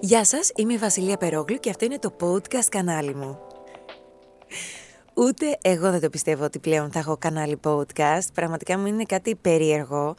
Γεια 0.00 0.24
σας, 0.24 0.50
είμαι 0.56 0.72
η 0.72 0.76
Βασιλεία 0.76 1.16
Περόγλου 1.16 1.56
και 1.56 1.70
αυτό 1.70 1.84
είναι 1.84 1.98
το 1.98 2.16
podcast 2.20 2.66
κανάλι 2.68 3.14
μου. 3.14 3.38
Ούτε 5.16 5.58
εγώ 5.62 5.90
δεν 5.90 6.00
το 6.00 6.10
πιστεύω 6.10 6.44
ότι 6.44 6.58
πλέον 6.58 6.90
θα 6.92 6.98
έχω 6.98 7.16
κανάλι 7.16 7.60
podcast. 7.64 8.26
Πραγματικά 8.34 8.78
μου 8.78 8.86
είναι 8.86 9.04
κάτι 9.04 9.34
περίεργο. 9.34 10.14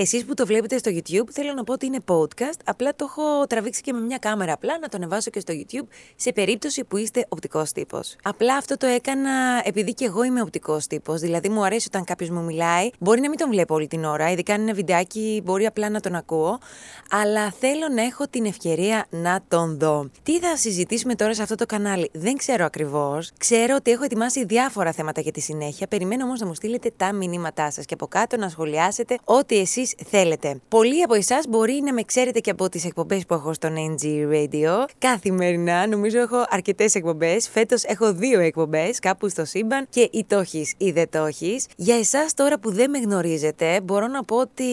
Εσείς 0.00 0.24
που 0.24 0.34
το 0.34 0.46
βλέπετε 0.46 0.78
στο 0.78 0.90
YouTube 0.94 1.30
θέλω 1.32 1.52
να 1.52 1.64
πω 1.64 1.72
ότι 1.72 1.86
είναι 1.86 1.98
podcast, 2.06 2.58
απλά 2.64 2.94
το 2.96 3.06
έχω 3.08 3.46
τραβήξει 3.46 3.80
και 3.80 3.92
με 3.92 4.00
μια 4.00 4.18
κάμερα 4.18 4.52
απλά 4.52 4.78
να 4.78 4.88
το 4.88 4.96
ανεβάσω 4.96 5.30
και 5.30 5.40
στο 5.40 5.54
YouTube 5.56 5.86
σε 6.16 6.32
περίπτωση 6.32 6.84
που 6.84 6.96
είστε 6.96 7.26
οπτικός 7.28 7.72
τύπος. 7.72 8.16
Απλά 8.22 8.56
αυτό 8.56 8.76
το 8.76 8.86
έκανα 8.86 9.30
επειδή 9.64 9.94
και 9.94 10.04
εγώ 10.04 10.22
είμαι 10.22 10.40
οπτικός 10.40 10.86
τύπος, 10.86 11.20
δηλαδή 11.20 11.48
μου 11.48 11.64
αρέσει 11.64 11.86
όταν 11.90 12.04
κάποιος 12.04 12.30
μου 12.30 12.42
μιλάει, 12.42 12.90
μπορεί 12.98 13.20
να 13.20 13.28
μην 13.28 13.38
τον 13.38 13.50
βλέπω 13.50 13.74
όλη 13.74 13.86
την 13.86 14.04
ώρα, 14.04 14.30
ειδικά 14.30 14.54
αν 14.54 14.60
είναι 14.60 14.72
βιντεάκι 14.72 15.40
μπορεί 15.44 15.66
απλά 15.66 15.90
να 15.90 16.00
τον 16.00 16.14
ακούω, 16.14 16.58
αλλά 17.10 17.50
θέλω 17.50 17.88
να 17.94 18.02
έχω 18.02 18.28
την 18.28 18.44
ευκαιρία 18.44 19.06
να 19.10 19.40
τον 19.48 19.78
δω. 19.78 20.10
Τι 20.22 20.38
θα 20.38 20.56
συζητήσουμε 20.56 21.14
τώρα 21.14 21.34
σε 21.34 21.42
αυτό 21.42 21.54
το 21.54 21.66
κανάλι, 21.66 22.10
δεν 22.12 22.36
ξέρω 22.36 22.64
ακριβώς, 22.64 23.32
ξέρω 23.38 23.74
ότι 23.74 23.90
έχω 23.90 24.04
ετοιμάσει 24.04 24.37
διάφορα 24.44 24.92
θέματα 24.92 25.20
για 25.20 25.32
τη 25.32 25.40
συνέχεια, 25.40 25.86
περιμένω 25.86 26.24
όμως 26.24 26.40
να 26.40 26.46
μου 26.46 26.54
στείλετε 26.54 26.92
τα 26.96 27.12
μηνύματά 27.12 27.70
σας 27.70 27.84
και 27.84 27.94
από 27.94 28.06
κάτω 28.06 28.36
να 28.36 28.48
σχολιάσετε 28.48 29.18
ό,τι 29.24 29.58
εσείς 29.58 29.94
θέλετε. 30.06 30.60
Πολλοί 30.68 31.02
από 31.02 31.14
εσάς 31.14 31.46
μπορεί 31.48 31.80
να 31.84 31.92
με 31.92 32.02
ξέρετε 32.02 32.40
και 32.40 32.50
από 32.50 32.68
τις 32.68 32.84
εκπομπές 32.84 33.26
που 33.26 33.34
έχω 33.34 33.52
στο 33.52 33.68
NG 33.68 34.04
Radio. 34.32 34.84
Καθημερινά, 34.98 35.86
νομίζω 35.86 36.18
έχω 36.18 36.44
αρκετές 36.48 36.94
εκπομπές. 36.94 37.48
Φέτος 37.48 37.84
έχω 37.84 38.12
δύο 38.12 38.40
εκπομπές, 38.40 38.98
κάπου 38.98 39.28
στο 39.28 39.44
σύμπαν 39.44 39.86
και 39.90 40.08
ή 40.12 40.24
το 40.24 40.44
ή 40.76 40.90
δεν 40.90 41.08
το 41.10 41.28
Για 41.76 41.96
εσάς 41.96 42.34
τώρα 42.34 42.58
που 42.58 42.72
δεν 42.72 42.90
με 42.90 42.98
γνωρίζετε, 42.98 43.80
μπορώ 43.80 44.06
να 44.06 44.24
πω 44.24 44.36
ότι. 44.36 44.64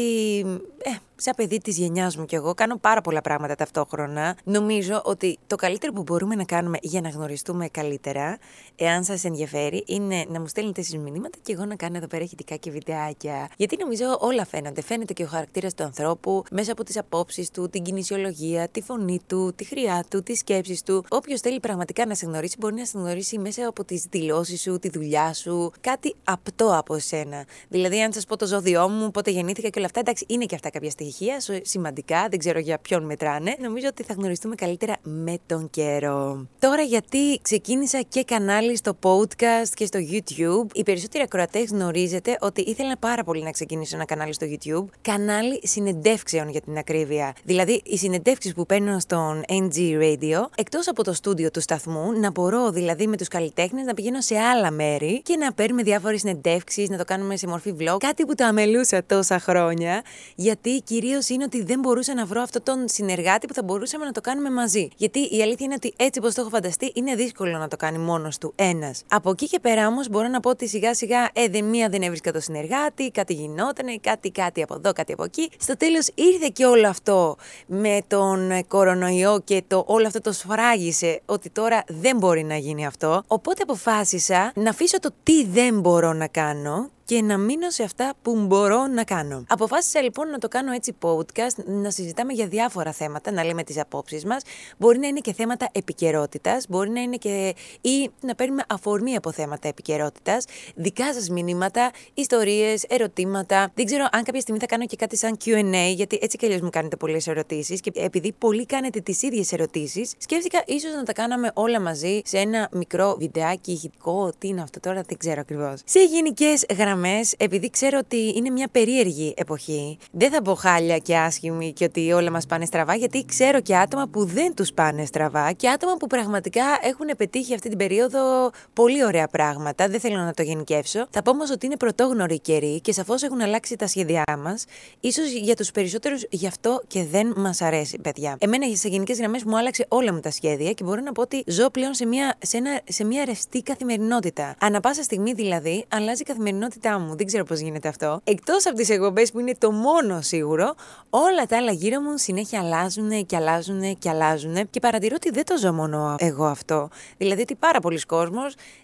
Ε, 0.87 0.91
σαν 1.15 1.33
παιδί 1.37 1.57
της 1.57 1.77
γενιάς 1.77 2.17
μου 2.17 2.25
κι 2.25 2.35
εγώ, 2.35 2.53
κάνω 2.53 2.77
πάρα 2.77 3.01
πολλά 3.01 3.21
πράγματα 3.21 3.55
ταυτόχρονα. 3.55 4.37
Νομίζω 4.43 5.01
ότι 5.05 5.37
το 5.47 5.55
καλύτερο 5.55 5.93
που 5.93 6.03
μπορούμε 6.03 6.35
να 6.35 6.43
κάνουμε 6.43 6.77
για 6.81 7.01
να 7.01 7.09
γνωριστούμε 7.09 7.67
καλύτερα, 7.67 8.37
εάν 8.75 9.03
σας 9.03 9.23
ενδιαφέρει, 9.23 9.83
είναι 9.87 10.25
να 10.29 10.39
μου 10.39 10.47
στέλνετε 10.47 10.81
εσείς 10.81 10.97
μηνύματα 10.97 11.37
και 11.41 11.53
εγώ 11.53 11.65
να 11.65 11.75
κάνω 11.75 11.97
εδώ 11.97 12.07
πέρα 12.07 12.23
ηχητικά 12.23 12.55
και 12.55 12.71
βιντεάκια. 12.71 13.49
Γιατί 13.57 13.77
νομίζω 13.79 14.17
όλα 14.19 14.45
φαίνονται. 14.45 14.81
Φαίνεται 14.81 15.13
και 15.13 15.23
ο 15.23 15.27
χαρακτήρας 15.27 15.73
του 15.73 15.83
ανθρώπου 15.83 16.43
μέσα 16.51 16.71
από 16.71 16.83
τις 16.83 16.97
απόψεις 16.97 17.49
του, 17.49 17.69
την 17.69 17.83
κινησιολογία, 17.83 18.67
τη 18.67 18.81
φωνή 18.81 19.19
του, 19.27 19.53
τη 19.55 19.63
χρειά 19.63 20.05
του, 20.09 20.23
τις 20.23 20.39
σκέψεις 20.39 20.83
του. 20.83 21.05
Όποιος 21.09 21.41
θέλει 21.41 21.59
πραγματικά 21.59 22.05
να 22.05 22.15
σε 22.15 22.25
γνωρίσει, 22.25 22.55
μπορεί 22.59 22.75
να 22.75 22.85
σε 22.85 22.97
γνωρίσει 22.97 23.37
μέσα 23.37 23.67
από 23.67 23.83
τις 23.83 24.05
δηλώσεις 24.09 24.61
σου, 24.61 24.79
τη 24.79 24.89
δουλειά 24.89 25.33
σου, 25.33 25.71
κάτι 25.81 26.15
απτό 26.23 26.77
από 26.77 26.95
εσένα. 26.95 27.45
Δηλαδή, 27.69 28.01
αν 28.01 28.13
σας 28.13 28.25
πω 28.25 28.37
το 28.37 28.45
ζώδιό 28.45 28.89
μου, 28.89 29.11
πότε 29.11 29.31
γεννήθηκα 29.31 29.69
και 29.69 29.77
όλα 29.77 29.87
αυτά, 29.87 29.99
εντάξει, 29.99 30.25
είναι 30.29 30.45
και 30.45 30.55
αυτά 30.55 30.69
κάποια 30.75 30.89
στιγμή 30.89 31.03
στοιχεία 31.05 31.61
σημαντικά, 31.61 32.27
δεν 32.29 32.39
ξέρω 32.39 32.59
για 32.59 32.79
ποιον 32.79 33.03
μετράνε. 33.05 33.55
Νομίζω 33.61 33.87
ότι 33.87 34.03
θα 34.03 34.13
γνωριστούμε 34.13 34.55
καλύτερα 34.55 34.95
με 35.03 35.37
τον 35.45 35.69
καιρό. 35.69 36.47
Τώρα 36.59 36.81
γιατί 36.81 37.39
ξεκίνησα 37.41 38.01
και 38.01 38.23
κανάλι 38.23 38.75
στο 38.75 38.97
podcast 39.01 39.69
και 39.73 39.85
στο 39.85 39.99
YouTube. 40.11 40.65
Οι 40.73 40.83
περισσότεροι 40.83 41.23
ακροατές 41.23 41.69
γνωρίζετε 41.69 42.37
ότι 42.41 42.61
ήθελα 42.61 42.97
πάρα 42.97 43.23
πολύ 43.23 43.43
να 43.43 43.51
ξεκινήσω 43.51 43.95
ένα 43.95 44.05
κανάλι 44.05 44.33
στο 44.33 44.47
YouTube. 44.49 44.85
Κανάλι 45.01 45.59
συνεντεύξεων 45.63 46.49
για 46.49 46.61
την 46.61 46.77
ακρίβεια. 46.77 47.33
Δηλαδή, 47.43 47.81
οι 47.85 47.97
συνεντεύξεις 47.97 48.53
που 48.53 48.65
παίρνω 48.65 48.99
στον 48.99 49.43
NG 49.47 49.77
Radio, 49.77 50.45
εκτός 50.55 50.87
από 50.87 51.03
το 51.03 51.13
στούντιο 51.13 51.51
του 51.51 51.61
σταθμού, 51.61 52.19
να 52.19 52.31
μπορώ 52.31 52.69
δηλαδή 52.69 53.07
με 53.07 53.17
τους 53.17 53.27
καλλιτέχνες 53.27 53.85
να 53.85 53.93
πηγαίνω 53.93 54.21
σε 54.21 54.37
άλλα 54.37 54.71
μέρη 54.71 55.21
και 55.21 55.37
να 55.37 55.53
παίρνουμε 55.53 55.83
διάφορες 55.83 56.19
συνεντεύξεις, 56.19 56.89
να 56.89 56.97
το 56.97 57.03
κάνουμε 57.03 57.37
σε 57.37 57.47
μορφή 57.47 57.75
vlog. 57.79 57.97
Κάτι 57.97 58.25
που 58.25 58.35
το 58.35 58.45
αμελούσα 58.45 59.03
τόσα 59.05 59.39
χρόνια, 59.39 60.01
γιατί 60.35 60.64
κυρίως 60.69 61.29
είναι 61.29 61.43
ότι 61.43 61.63
δεν 61.63 61.79
μπορούσα 61.79 62.13
να 62.13 62.25
βρω 62.25 62.41
αυτόν 62.41 62.63
τον 62.63 62.87
συνεργάτη 62.87 63.47
που 63.47 63.53
θα 63.53 63.63
μπορούσαμε 63.63 64.05
να 64.05 64.11
το 64.11 64.21
κάνουμε 64.21 64.49
μαζί. 64.49 64.87
Γιατί 64.97 65.19
η 65.19 65.41
αλήθεια 65.41 65.65
είναι 65.65 65.73
ότι 65.73 65.93
έτσι 65.95 66.19
όπως 66.19 66.33
το 66.33 66.41
έχω 66.41 66.49
φανταστεί, 66.49 66.91
είναι 66.95 67.15
δύσκολο 67.15 67.57
να 67.57 67.67
το 67.67 67.75
κάνει 67.75 67.97
μόνος 67.97 68.37
του 68.37 68.53
ένας. 68.55 69.03
Από 69.09 69.29
εκεί 69.29 69.47
και 69.47 69.59
πέρα 69.59 69.87
όμως 69.87 70.09
μπορώ 70.09 70.27
να 70.27 70.39
πω 70.39 70.49
ότι 70.49 70.67
σιγά 70.67 70.93
σιγά 70.93 71.29
ε, 71.33 71.47
δε 71.47 71.61
μία 71.61 71.89
δεν 71.89 72.01
έβρισκα 72.01 72.31
το 72.31 72.39
συνεργάτη, 72.39 73.11
κάτι 73.11 73.33
γινότανε, 73.33 73.97
κάτι, 74.01 74.31
κάτι 74.31 74.61
από 74.61 74.73
εδώ, 74.73 74.93
κάτι 74.93 75.13
από 75.13 75.23
εκεί. 75.23 75.49
Στο 75.59 75.77
τέλος 75.77 76.07
ήρθε 76.15 76.49
και 76.53 76.65
όλο 76.65 76.87
αυτό 76.87 77.35
με 77.65 77.99
τον 78.07 78.67
κορονοϊό 78.67 79.41
και 79.43 79.63
το 79.67 79.83
όλο 79.87 80.07
αυτό 80.07 80.21
το 80.21 80.31
σφράγισε 80.31 81.21
ότι 81.25 81.49
τώρα 81.49 81.83
δεν 81.87 82.17
μπορεί 82.17 82.43
να 82.43 82.55
γίνει 82.55 82.85
αυτό. 82.85 83.23
Οπότε 83.27 83.61
αποφάσισα 83.61 84.51
να 84.55 84.69
αφήσω 84.69 84.99
το 84.99 85.09
τι 85.23 85.45
δεν 85.45 85.79
μπορώ 85.79 86.13
να 86.13 86.27
κάνω 86.27 86.89
και 87.05 87.21
να 87.21 87.37
μείνω 87.37 87.69
σε 87.69 87.83
αυτά 87.83 88.13
που 88.21 88.45
μπορώ 88.45 88.87
να 88.87 89.03
κάνω. 89.03 89.43
Αποφάσισα 89.47 90.01
λοιπόν 90.01 90.29
να 90.29 90.37
το 90.37 90.47
κάνω 90.47 90.71
έτσι 90.71 90.95
podcast, 91.01 91.63
να 91.65 91.89
συζητάμε 91.89 92.33
για 92.33 92.47
διάφορα 92.47 92.91
θέματα, 92.91 93.31
να 93.31 93.43
λέμε 93.43 93.63
τις 93.63 93.79
απόψεις 93.79 94.25
μας. 94.25 94.43
Μπορεί 94.77 94.99
να 94.99 95.07
είναι 95.07 95.19
και 95.19 95.33
θέματα 95.33 95.69
επικαιρότητας, 95.71 96.65
μπορεί 96.69 96.89
να 96.89 97.01
είναι 97.01 97.15
και. 97.15 97.55
ή 97.81 98.09
να 98.21 98.35
παίρνουμε 98.35 98.63
αφορμή 98.67 99.15
από 99.15 99.31
θέματα 99.31 99.67
επικαιρότητας, 99.67 100.45
δικά 100.75 101.13
σας 101.13 101.29
μηνύματα, 101.29 101.91
ιστορίες, 102.13 102.83
ερωτήματα. 102.87 103.71
Δεν 103.73 103.85
ξέρω 103.85 104.07
αν 104.11 104.23
κάποια 104.23 104.41
στιγμή 104.41 104.59
θα 104.59 104.65
κάνω 104.65 104.85
και 104.85 104.95
κάτι 104.95 105.17
σαν 105.17 105.37
QA, 105.45 105.93
γιατί 105.95 106.19
έτσι 106.21 106.37
κι 106.37 106.45
αλλιώς 106.45 106.61
μου 106.61 106.69
κάνετε 106.69 106.95
πολλές 106.95 107.27
ερωτήσεις 107.27 107.81
και 107.81 107.91
επειδή 107.95 108.31
πολλοί 108.31 108.65
κάνετε 108.65 108.99
τις 108.99 109.21
ίδιες 109.21 109.51
ερωτήσεις, 109.51 110.13
σκέφτηκα 110.17 110.63
ίσως 110.65 110.93
να 110.93 111.03
τα 111.03 111.13
κάναμε 111.13 111.51
όλα 111.53 111.81
μαζί 111.81 112.21
σε 112.25 112.37
ένα 112.37 112.69
μικρό 112.71 113.15
βιντεάκι 113.19 113.71
ηχητικό. 113.71 114.31
Τι 114.37 114.47
είναι 114.47 114.61
αυτό 114.61 114.79
τώρα, 114.79 115.01
δεν 115.07 115.17
ξέρω 115.17 115.39
ακριβώς. 115.39 115.81
Σε 115.85 115.99
γενικές 116.03 116.65
γραμμές 116.77 116.94
επειδή 117.37 117.69
ξέρω 117.69 117.97
ότι 117.97 118.33
είναι 118.35 118.49
μια 118.49 118.67
περίεργη 118.71 119.33
εποχή, 119.37 119.97
δεν 120.11 120.31
θα 120.31 120.41
πω 120.41 120.55
χάλια 120.55 120.97
και 120.97 121.17
άσχημη 121.17 121.73
και 121.73 121.83
ότι 121.83 122.11
όλα 122.11 122.31
μας 122.31 122.45
πάνε 122.45 122.65
στραβά, 122.65 122.95
γιατί 122.95 123.25
ξέρω 123.25 123.61
και 123.61 123.77
άτομα 123.77 124.07
που 124.07 124.25
δεν 124.25 124.53
τους 124.55 124.73
πάνε 124.73 125.05
στραβά 125.05 125.51
και 125.51 125.69
άτομα 125.69 125.93
που 125.97 126.07
πραγματικά 126.07 126.63
έχουν 126.81 127.07
πετύχει 127.17 127.53
αυτή 127.53 127.69
την 127.69 127.77
περίοδο 127.77 128.49
πολύ 128.73 129.05
ωραία 129.05 129.27
πράγματα. 129.27 129.87
Δεν 129.87 129.99
θέλω 129.99 130.17
να 130.17 130.33
το 130.33 130.41
γενικεύσω. 130.41 131.07
Θα 131.09 131.21
πω 131.21 131.31
όμως 131.31 131.51
ότι 131.51 131.65
είναι 131.65 131.77
πρωτόγνωροι 131.77 132.39
καιροί 132.39 132.81
και 132.81 132.91
σαφώς 132.91 133.23
έχουν 133.23 133.41
αλλάξει 133.41 133.75
τα 133.75 133.87
σχέδιά 133.87 134.23
μας. 134.43 134.65
σω 135.13 135.21
για 135.41 135.55
τους 135.55 135.71
περισσότερους 135.71 136.25
γι' 136.29 136.47
αυτό 136.47 136.81
και 136.87 137.03
δεν 137.03 137.33
μας 137.35 137.61
αρέσει, 137.61 137.97
παιδιά. 137.97 138.35
Εμένα 138.39 138.75
σε 138.75 138.87
γενικές 138.87 139.17
γραμμές 139.17 139.43
μου 139.43 139.57
άλλαξε 139.57 139.85
όλα 139.87 140.13
μου 140.13 140.19
τα 140.19 140.31
σχέδια 140.31 140.71
και 140.71 140.83
μπορώ 140.83 141.01
να 141.01 141.11
πω 141.11 141.21
ότι 141.21 141.43
ζω 141.47 141.69
πλέον 141.69 141.93
σε 141.93 142.05
μια, 142.05 142.35
σε 142.41 142.57
ένα, 142.57 142.79
σε 142.87 143.03
μια 143.03 143.25
ρευστή 143.25 143.61
καθημερινότητα. 143.61 144.55
Ανά 144.59 144.79
πάσα 144.79 145.03
στιγμή 145.03 145.33
δηλαδή 145.33 145.85
αλλάζει 145.87 146.21
η 146.21 146.25
καθημερινότητα 146.25 146.84
μου. 146.89 147.15
Δεν 147.15 147.25
ξέρω 147.25 147.43
πώς 147.43 147.59
γίνεται 147.59 147.87
αυτό. 147.87 148.21
Εκτός 148.23 148.65
από 148.65 148.75
τις 148.75 148.89
εκπομπές 148.89 149.31
που 149.31 149.39
είναι 149.39 149.55
το 149.57 149.71
μόνο 149.71 150.21
σίγουρο, 150.21 150.75
όλα 151.09 151.45
τα 151.45 151.57
άλλα 151.57 151.71
γύρω 151.71 151.99
μου 151.99 152.17
συνέχεια 152.17 152.59
αλλάζουν 152.59 153.25
και 153.25 153.35
αλλάζουν 153.35 153.97
και 153.97 154.09
αλλάζουν 154.09 154.69
και 154.69 154.79
παρατηρώ 154.79 155.15
ότι 155.15 155.29
δεν 155.29 155.45
το 155.45 155.57
ζω 155.57 155.73
μόνο 155.73 156.15
εγώ 156.19 156.45
αυτό. 156.45 156.89
Δηλαδή 157.17 157.41
ότι 157.41 157.55
πάρα 157.55 157.79
πολλοί 157.79 157.99
κόσμοι 157.99 158.37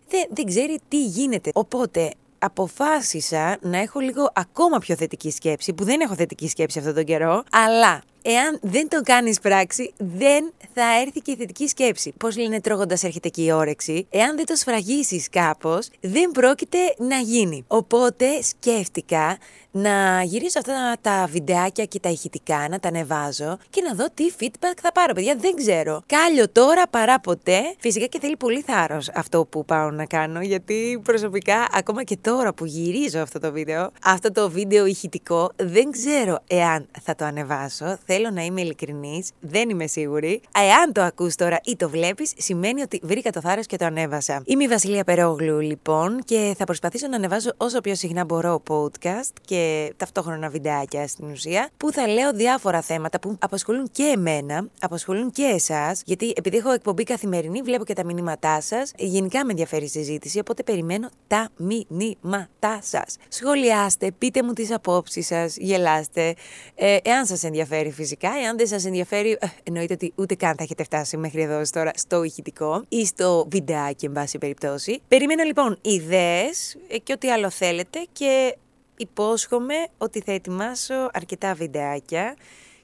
δεν, 0.10 0.26
δεν 0.30 0.46
ξέρει 0.46 0.80
τι 0.88 1.06
γίνεται. 1.06 1.50
Οπότε 1.54 2.12
αποφάσισα 2.40 3.58
να 3.62 3.78
έχω 3.78 4.00
λίγο 4.00 4.30
ακόμα 4.34 4.78
πιο 4.78 4.96
θετική 4.96 5.32
σκέψη, 5.32 5.74
που 5.74 5.84
δεν 5.84 6.00
έχω 6.00 6.16
θετική 6.16 6.48
σκέψη 6.48 6.80
αυτόν 6.80 6.94
τον 6.94 7.04
καιρό, 7.04 7.44
αλλά 7.52 8.02
εάν 8.22 8.60
δεν 8.62 8.88
το 8.90 9.02
κάνεις 9.04 9.40
πράξη, 9.40 9.94
δεν 9.98 10.54
θα 10.74 11.00
έρθει 11.02 11.20
και 11.20 11.32
η 11.32 11.36
θετική 11.36 11.68
σκέψη. 11.68 12.14
Πώς 12.18 12.38
λένε 12.38 12.62
τρώγοντας 12.62 13.04
έρχεται 13.04 13.30
και 13.30 13.44
η 13.44 13.52
όρεξη. 13.52 14.08
Εάν 14.10 14.36
δεν 14.36 14.46
το 14.46 14.56
σφραγίσεις 14.56 15.30
κάπως, 15.30 15.90
δεν 16.00 16.32
πρόκειται 16.32 16.78
να 16.98 17.18
γίνει. 17.18 17.64
Οπότε 17.68 18.42
σκέφτηκα 18.42 19.38
να 19.72 20.24
γυρίσω 20.24 20.60
αυτά 20.60 20.98
τα 21.02 21.28
βιντεάκια 21.32 21.86
και 21.86 22.00
τα 22.00 22.10
ηχητικά, 22.10 22.68
να 22.70 22.80
τα 22.80 22.88
ανεβάζω 22.88 23.58
και 23.70 23.82
να 23.82 23.94
δω 23.94 24.06
τι 24.14 24.24
feedback 24.40 24.78
θα 24.82 24.92
πάρω. 24.92 25.14
Παιδιά, 25.14 25.36
δεν 25.36 25.56
ξέρω. 25.56 26.02
Κάλιο 26.06 26.50
τώρα 26.50 26.88
παρά 26.88 27.20
ποτέ. 27.20 27.62
Φυσικά 27.80 28.06
και 28.06 28.20
θέλει 28.20 28.38
πολύ 28.38 28.62
θάρρος 28.62 29.10
αυτό 29.14 29.46
που 29.46 29.66
πάω 29.66 29.92
να 29.92 30.06
κάνω, 30.06 30.42
γιατί 30.42 31.02
προσωπικά, 31.04 31.68
ακόμα 31.72 32.04
και 32.04 32.18
τώρα 32.22 32.54
που 32.54 32.66
γυρίζω 32.66 33.20
αυτό 33.20 33.40
το 33.40 33.52
βίντεο, 33.52 33.92
αυτό 34.04 34.32
το 34.32 34.50
βίντεο 34.50 34.86
ηχητικό, 34.86 35.52
δεν 35.56 35.92
ξέρω 35.92 36.40
εάν 36.48 36.88
θα 37.02 37.16
το 37.16 37.26
ανεβάσω. 37.26 37.98
Θέλω 38.14 38.30
να 38.30 38.42
είμαι 38.42 38.62
ειλικρινής, 38.62 39.32
δεν 39.40 39.70
είμαι 39.70 39.88
σίγουρη. 39.88 40.42
Εάν 40.56 40.92
το 40.94 41.02
ακούς 41.02 41.36
τώρα 41.36 41.60
ή 41.64 41.76
το 41.76 41.90
βλέπεις, 41.90 42.34
σημαίνει 42.38 42.82
ότι 42.82 43.00
βρήκα 43.04 43.32
το 43.32 43.42
θάρρος 43.42 43.66
και 43.66 43.78
το 43.78 43.86
ανέβασα. 43.86 44.42
Είμαι 44.46 44.64
η 44.64 44.68
Βασιλεία 44.68 45.04
Περόγλου, 45.04 45.60
λοιπόν, 45.60 46.24
και 46.26 46.56
θα 46.58 46.64
προσπαθήσω 46.64 47.08
να 47.08 47.16
ανεβάζω 47.16 47.50
όσο 47.58 47.82
πιο 47.82 47.96
συχνά 47.96 48.26
μπορώ 48.26 48.64
podcast 48.70 49.34
και 49.46 49.94
ταυτόχρονα 49.98 50.50
βιντεάκια 50.50 51.08
στην 51.08 51.32
ουσία, 51.32 51.70
που 51.78 51.92
θα 51.92 52.08
λέω 52.08 52.34
διάφορα 52.34 52.82
θέματα 52.82 53.20
που 53.20 53.36
απασχολούν 53.40 53.90
και 53.92 54.04
εμένα, 54.04 54.68
απασχολούν 54.80 55.32
και 55.32 55.44
εσάς, 55.44 56.02
γιατί 56.06 56.34
επειδή 56.36 56.58
έχω 56.58 56.72
εκπομπή 56.72 57.04
καθημερινή, 57.04 57.62
βλέπω 57.62 57.86
και 57.86 57.94
τα 57.94 58.04
μηνύματά 58.04 58.62
σας. 58.62 58.92
Γενικά 58.98 59.46
με 59.46 59.52
ενδιαφέρει 59.52 59.86
η 59.86 59.88
συζήτηση, 59.88 60.40
οπότε 60.40 60.64
περιμένω 60.64 61.10
τα 61.28 61.50
μηνύματά 61.58 62.80
σας. 62.82 63.18
Σχολιάστε, 63.28 64.12
πείτε 64.18 64.44
μου 64.44 64.54
τις 64.54 64.72
απόψεις 64.72 65.26
σας, 65.26 65.58
γελάστε. 65.58 66.36
Ε, 66.76 66.98
εάν 67.04 67.26
σας 67.26 67.44
ενδιαφέρει 67.44 67.90
φυσικά, 68.02 68.30
εάν 68.44 68.58
δεν 68.58 68.68
σας 68.68 68.86
ενδιαφέρει, 68.86 69.32
ε, 69.40 69.48
εννοείται 69.64 69.94
ότι 69.94 70.14
ούτε 70.16 70.36
καν 70.36 70.56
θα 70.58 70.64
έχετε 70.64 70.84
φτάσει 70.84 71.18
μέχρι 71.18 71.42
εδώ 71.42 71.62
τώρα 71.72 71.92
στο 71.96 72.24
ηχητικό 72.24 72.84
ή 72.90 73.06
στο 73.06 73.48
βιντεάκι, 73.52 74.06
εν 74.06 74.12
πάση 74.12 74.38
περιπτώσει. 74.38 75.02
Περιμένω 75.08 75.44
λοιπόν 75.44 75.78
ιδέες 75.82 76.78
ε, 76.88 76.98
και 76.98 77.14
ό,τι 77.14 77.32
άλλο 77.32 77.50
θέλετε 77.50 78.06
και 78.12 78.58
υπόσχομαι 78.98 79.76
ότι 79.98 80.22
θα 80.22 80.32
ετοιμάσω 80.32 81.10
αρκετά 81.14 81.54
βιντεάκια 81.54 82.36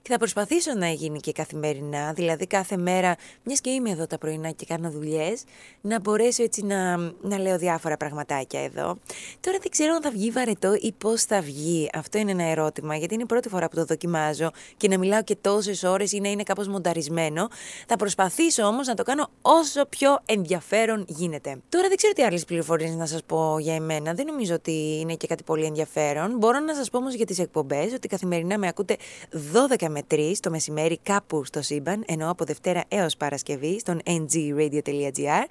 Και 0.08 0.14
θα 0.14 0.20
προσπαθήσω 0.20 0.74
να 0.74 0.90
γίνει 0.90 1.20
και 1.20 1.32
καθημερινά, 1.32 2.14
δηλαδή 2.14 2.48
κάθε 2.48 2.78
μέρα, 2.78 3.16
μιας 3.44 3.62
και 3.62 3.70
είμαι 3.70 3.90
εδώ 3.90 4.08
τα 4.08 4.18
πρωινά 4.18 4.52
και 4.52 4.66
κάνω 4.66 4.90
δουλειές, 4.90 5.44
να 5.82 6.00
μπορέσω 6.00 6.44
έτσι 6.44 6.66
να, 6.66 6.98
να 7.22 7.40
λέω 7.40 7.58
διάφορα 7.58 7.98
πραγματάκια 7.98 8.64
εδώ. 8.64 8.98
Τώρα 9.40 9.58
δεν 9.62 9.72
ξέρω 9.72 9.94
αν 9.94 10.02
θα 10.02 10.12
βγει 10.12 10.32
βαρετό 10.32 10.74
ή 10.80 10.92
πώς 10.98 11.24
θα 11.24 11.42
βγει. 11.42 11.90
Αυτό 11.94 12.18
είναι 12.18 12.32
ένα 12.32 12.44
ερώτημα, 12.44 12.96
γιατί 12.96 13.14
είναι 13.14 13.24
η 13.24 13.26
πρώτη 13.26 13.50
φορά 13.50 13.68
που 13.70 13.76
το 13.76 13.86
δοκιμάζω 13.86 14.52
και 14.78 14.88
να 14.88 14.98
μιλάω 14.98 15.24
και 15.24 15.36
τόσες 15.36 15.84
ώρες 15.84 16.12
ή 16.12 16.20
να 16.20 16.30
είναι 16.30 16.44
κάπως 16.44 16.68
μονταρισμένο. 16.68 17.48
Θα 17.88 17.96
προσπαθήσω 17.96 18.64
όμως 18.64 18.88
να 18.88 18.94
το 18.94 19.04
κάνω 19.04 19.30
όσο 19.42 19.86
πιο 19.86 20.20
ενδιαφέρον 20.26 21.06
γίνεται. 21.08 21.62
Τώρα 21.70 21.88
δεν 21.88 21.98
ξέρω 21.98 22.14
τι 22.14 22.24
άλλες 22.24 22.46
πληροφορίες 22.46 22.96
να 22.96 23.06
σας 23.06 23.24
πω 23.26 23.60
για 23.60 23.76
εμένα. 23.76 24.14
Δεν 24.14 24.26
νομίζω 24.26 24.54
ότι 24.54 25.00
είναι 25.00 25.16
και 25.16 25.28
κάτι 25.28 25.44
πολύ 25.44 25.66
ενδιαφέρον. 25.66 26.38
Μπορώ 26.38 26.60
να 26.60 26.76
σας 26.76 26.90
πω 26.90 26.98
όμως 26.98 27.14
για 27.14 27.26
τις 27.26 27.40
εκπομπές 27.40 27.94
ότι 27.94 28.08
καθημερινά 28.08 28.58
με 28.58 28.68
ακούτε 28.68 28.96
12 29.32 29.88
με 29.97 29.97
3 30.12 30.34
το 30.40 30.50
μεσημέρι 30.50 31.00
κάπου 31.04 31.46
στο 31.46 31.62
σύμπαν, 31.62 32.04
ενώ 32.08 32.30
από 32.30 32.46
Δευτέρα 32.46 32.84
έως 32.88 33.18
Παρασκευή 33.18 33.80
στον 33.80 34.02
ngradio.gr 34.06 35.46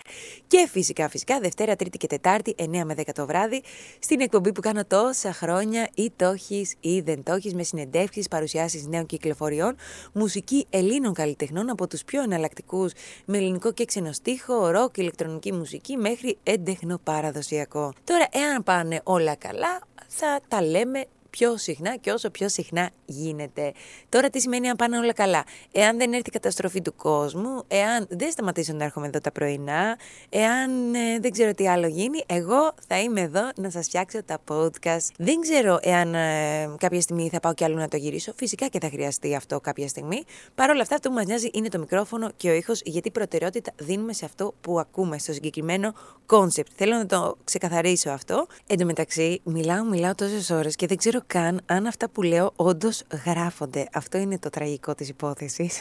και 0.47 0.69
φυσικά 0.71 1.09
φυσικά 1.09 1.39
Δευτέρα, 1.41 1.77
Τρίτη 1.77 1.99
και 1.99 2.07
Τετάρτη 2.07 2.55
9 2.59 2.65
με 2.85 2.95
10 2.97 3.03
το 3.15 3.27
βράδυ 3.27 3.63
στην 3.99 4.21
εκπομπή 4.21 4.53
που 4.53 4.61
κάνω 4.61 4.85
τόσα 4.85 5.33
χρόνια 5.33 5.89
ή 5.95 6.13
το 6.17 6.27
έχει 6.27 6.69
ή 6.81 7.01
δεν 7.01 7.23
το 7.23 7.33
έχει 7.33 7.55
με 7.55 7.63
συνεντεύξεις, 7.63 8.29
παρουσιάσεις 8.29 8.87
νέων 8.87 9.07
κυκλοφοριών, 9.07 9.77
μουσική 10.13 10.67
Ελλήνων 10.71 11.13
καλλιτεχνών 11.13 11.71
από 11.71 11.87
τους 11.87 12.05
πιο 12.05 12.23
εναλλακτικούς 12.23 12.93
με 13.25 13.37
ελληνικό 13.37 13.73
και 13.73 13.85
ξενοστίχο, 13.85 14.69
ροκ, 14.71 14.97
ηλεκτρονική 14.97 15.53
μουσική 15.53 15.97
μέχρι 15.97 16.39
έντεχνο 16.43 16.99
παραδοσιακό. 17.05 17.93
Τώρα, 18.05 18.29
εάν 18.31 18.63
πάνε 18.63 19.01
όλα 19.05 19.35
καλά, 19.35 19.81
θα 20.09 20.41
τα 20.49 20.63
λέμε 20.63 21.07
πιο 21.39 21.57
συχνά 21.57 21.97
και 21.97 22.11
όσο 22.11 22.31
πιο 22.31 22.49
συχνά 22.49 22.91
γίνεται. 23.05 23.73
Τώρα 24.09 24.31
τι 24.31 24.41
σημαίνει 24.41 24.69
αν 24.69 24.77
πάνε 24.77 24.99
όλα 24.99 25.13
καλά; 25.13 25.45
Εάν 25.73 25.99
δεν 25.99 26.13
έρθει 26.13 26.29
η 26.29 26.33
καταστροφή 26.33 26.83
του 26.83 26.95
κόσμου, 26.95 27.63
εάν 27.69 28.07
δεν 28.11 28.31
σταματήσω 28.31 28.73
να 28.73 28.85
έρχομαι 28.85 29.07
εδώ 29.07 29.21
τα 29.21 29.33
πρωινά, 29.33 29.99
εάν 30.29 30.95
ε, 30.95 31.19
δεν 31.21 31.31
ξέρω 31.31 31.53
τι 31.53 31.69
άλλο 31.69 31.87
γίνει, 31.87 32.25
εγώ 32.27 32.75
θα 32.89 33.01
είμαι 33.01 33.21
εδώ 33.21 33.51
να 33.57 33.71
σας 33.71 33.87
φτιάξω 33.87 34.23
τα 34.23 34.39
podcast. 34.49 35.09
Δεν 35.19 35.41
ξέρω 35.41 35.79
εάν 35.83 36.15
ε, 36.15 36.75
κάποια 36.79 37.01
στιγμή 37.01 37.29
θα 37.29 37.41
πάω 37.41 37.55
κι 37.55 37.65
άλλο 37.65 37.77
να 37.77 37.89
το 37.89 37.97
γυρίσω. 37.97 38.33
Φυσικά 38.37 38.67
και 38.67 38.79
θα 38.81 38.89
χρειαστεί 38.89 39.35
αυτό 39.35 39.61
κάποια 39.61 39.89
στιγμή. 39.89 40.25
Παρ' 40.55 40.71
όλα 40.71 40.83
αυτά 40.83 40.95
αυτό 40.95 41.09
που 41.09 41.15
μας 41.15 41.25
νοιάζει 41.25 41.51
είναι 41.53 41.69
το 41.69 41.79
μικρόφωνο 41.79 42.31
και 42.37 42.51
ο 42.51 42.55
ήχος, 42.55 42.81
γιατί 42.85 43.11
προτεραιότητα 43.11 43.73
δίνουμε 43.77 44.13
σε 44.13 44.25
αυτό 44.25 44.55
που 44.61 44.79
ακούμε, 44.79 45.19
στο 45.19 45.33
συγκεκριμένο 45.33 45.95
concept. 46.27 46.71
Θέλω 46.75 46.97
να 46.97 47.07
το 47.07 47.37
ξεκαθαρίσω 47.45 48.11
αυτό. 48.11 48.47
Εν 48.67 48.79
τω 48.79 48.85
μεταξύ, 48.85 49.41
μιλάω, 49.45 49.85
μιλάω 49.85 50.15
τόσες 50.15 50.51
ώρες 50.51 50.77
και 50.77 50.87
δεν 50.87 50.97
ξέρω 50.97 51.21
καν 51.27 51.61
αν 51.67 51.87
αυτά 51.87 52.09
που 52.09 52.23
λέω 52.23 52.53
όντως 52.57 53.03
γράφονται. 53.27 53.89
Αυτό 53.93 54.19
είναι 54.19 54.39
το 54.39 54.51
τραγικό 54.51 54.95
της 54.95 55.09
υπόθεσης. 55.09 55.81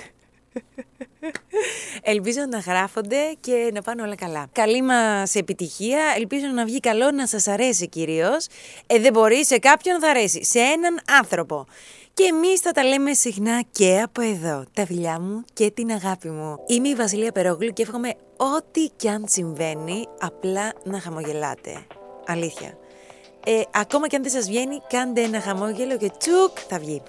Ελπίζω 2.01 2.45
να 2.49 2.57
γράφονται 2.59 3.17
και 3.39 3.69
να 3.73 3.81
πάνε 3.81 4.01
όλα 4.01 4.15
καλά. 4.15 4.47
Καλή 4.51 4.81
μας 4.81 5.35
επιτυχία. 5.35 5.99
Ελπίζω 6.17 6.47
να 6.47 6.65
βγει 6.65 6.79
καλό, 6.79 7.11
να 7.11 7.27
σας 7.27 7.47
αρέσει 7.47 7.87
κυρίως. 7.87 8.47
Ε, 8.85 8.99
δεν 8.99 9.13
μπορεί, 9.13 9.45
σε 9.45 9.57
κάποιον 9.57 9.99
θα 9.99 10.09
αρέσει. 10.09 10.43
Σε 10.43 10.59
έναν 10.59 10.99
άνθρωπο. 11.19 11.65
Και 12.13 12.23
εμείς 12.23 12.59
θα 12.59 12.71
τα 12.71 12.83
λέμε 12.83 13.13
συχνά 13.13 13.63
και 13.71 14.01
από 14.03 14.21
εδώ. 14.21 14.63
Τα 14.73 14.85
φιλιά 14.85 15.19
μου 15.19 15.43
και 15.53 15.71
την 15.71 15.91
αγάπη 15.91 16.29
μου. 16.29 16.57
Είμαι 16.67 16.87
η 16.87 16.95
Βασιλεία 16.95 17.31
Περόγλου 17.31 17.73
και 17.73 17.81
εύχομαι 17.81 18.13
ό,τι 18.37 18.87
κι 18.95 19.09
αν 19.09 19.23
συμβαίνει 19.27 20.05
απλά 20.19 20.73
να 20.83 20.99
χαμογελάτε. 20.99 21.85
Αλήθεια. 22.25 22.77
Ε, 23.47 23.61
ακόμα 23.71 24.07
και 24.07 24.15
αν 24.15 24.21
δεν 24.21 24.31
σας 24.31 24.47
βγαίνει, 24.47 24.81
κάντε 24.87 25.21
ένα 25.21 25.41
χαμόγελο 25.41 25.97
και 25.97 26.11
τσουκ 26.17 26.57
θα 26.67 26.79
βγει. 26.79 27.01